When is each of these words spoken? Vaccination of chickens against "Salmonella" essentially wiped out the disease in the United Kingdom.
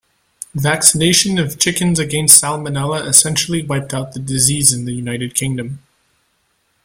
Vaccination 0.55 1.37
of 1.37 1.59
chickens 1.59 1.99
against 1.99 2.41
"Salmonella" 2.43 3.05
essentially 3.07 3.61
wiped 3.63 3.93
out 3.93 4.13
the 4.13 4.19
disease 4.19 4.73
in 4.73 4.85
the 4.85 4.93
United 4.93 5.35
Kingdom. 5.35 5.83